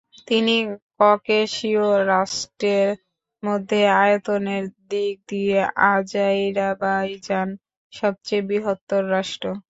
তিনটি 0.27 0.57
ককেশীয় 0.99 1.83
রাষ্ট্রের 2.13 2.89
মধ্যে 3.43 3.79
আয়তনের 4.01 4.63
দিক 4.91 5.15
দিয়ে 5.29 5.59
আজারবাইজান 5.91 7.47
সবচেয়ে 7.93 8.47
বৃহত্তম 8.49 9.03
রাষ্ট্র। 9.15 9.47